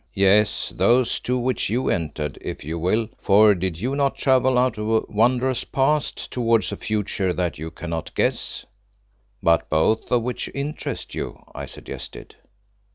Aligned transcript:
Yes, 0.15 0.73
those 0.75 1.19
two 1.19 1.37
which 1.37 1.69
you 1.69 1.87
entered, 1.89 2.39
if 2.41 2.63
you 2.63 2.79
will; 2.79 3.07
for 3.21 3.53
did 3.53 3.79
you 3.79 3.95
not 3.95 4.15
travel 4.17 4.57
out 4.57 4.79
of 4.79 4.89
a 4.89 5.01
wondrous 5.07 5.63
Past 5.63 6.31
towards 6.31 6.71
a 6.71 6.75
Future 6.75 7.33
that 7.33 7.59
you 7.59 7.69
cannot 7.69 8.15
guess?" 8.15 8.65
"But 9.43 9.69
both 9.69 10.11
of 10.11 10.23
which 10.23 10.49
interest 10.55 11.13
you," 11.13 11.43
I 11.53 11.67
suggested. 11.67 12.35